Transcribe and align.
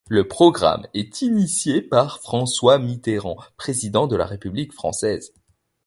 Le 0.09 0.27
programme 0.27 0.87
est 0.95 1.21
initié 1.21 1.79
par 1.79 2.21
François 2.21 2.79
Mitterrand, 2.79 3.37
président 3.55 4.07
de 4.07 4.15
la 4.15 4.25
République 4.25 4.73
française. 4.73 5.31